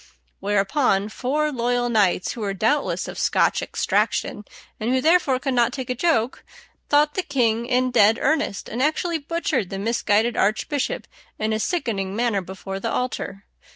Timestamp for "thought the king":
6.89-7.67